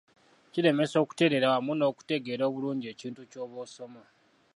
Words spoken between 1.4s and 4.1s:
wamu n'okutegeera obulungi ekintu ky'oba osoma.